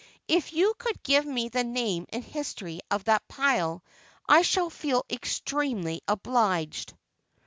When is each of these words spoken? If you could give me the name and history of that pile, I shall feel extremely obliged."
If 0.27 0.51
you 0.51 0.73
could 0.79 1.03
give 1.03 1.27
me 1.27 1.49
the 1.49 1.63
name 1.63 2.07
and 2.11 2.23
history 2.23 2.79
of 2.89 3.03
that 3.03 3.27
pile, 3.27 3.83
I 4.27 4.41
shall 4.41 4.71
feel 4.71 5.05
extremely 5.11 6.01
obliged." 6.07 6.95